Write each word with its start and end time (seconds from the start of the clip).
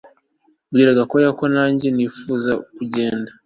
Bwira 0.71 0.97
Gakwaya 0.97 1.29
ko 1.39 1.45
nanjye 1.55 1.87
nifuza 1.95 2.51
kugenda 2.75 3.29